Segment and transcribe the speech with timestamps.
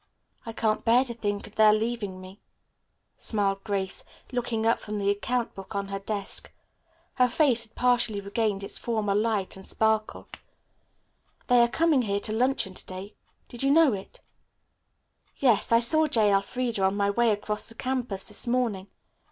[0.47, 2.41] "I can't bear to think of their leaving me,"
[3.19, 6.51] smiled Grace, looking up from the account book on her desk.
[7.17, 10.27] Her face had partially regained its former light and sparkle.
[11.45, 13.13] "They are coming here to luncheon to day.
[13.47, 14.21] Did you know it?"
[15.37, 16.31] "Yes, I saw J.
[16.31, 18.87] Elfreda on my way across the campus this morning.